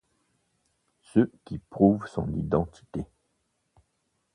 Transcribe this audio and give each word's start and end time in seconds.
Ce 1.13 1.19
qui 1.45 1.59
prouve 1.59 2.07
son 2.07 2.33
identité. 2.33 3.05